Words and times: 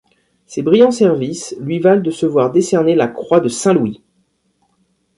Ses 0.47 0.63
brillants 0.63 0.89
services 0.89 1.55
lui 1.59 1.77
valent 1.77 2.01
de 2.01 2.09
se 2.09 2.25
voir 2.25 2.51
décerner 2.51 2.95
la 2.95 3.07
croix 3.07 3.39
de 3.39 3.49
Saint-Louis. 3.49 4.01